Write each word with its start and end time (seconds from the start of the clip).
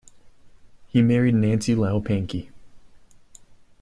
He 0.87 1.03
married 1.03 1.35
Nancy 1.35 1.75
Lou 1.75 2.01
Pankey. 2.01 2.49